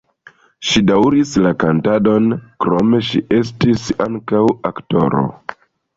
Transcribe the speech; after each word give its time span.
Ŝi 0.69 0.81
daŭris 0.91 1.33
la 1.47 1.51
kantadon, 1.63 2.31
krome 2.65 3.03
ŝi 3.11 3.21
estis 3.41 3.85
ankaŭ 4.07 4.45
aktoro. 4.71 5.23